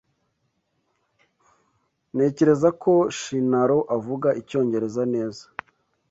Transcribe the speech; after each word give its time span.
Ntekereza 2.13 2.69
ko 2.83 2.93
Shintaro 3.19 3.79
avuga 3.95 4.27
icyongereza 4.41 5.01
neza. 5.13 5.43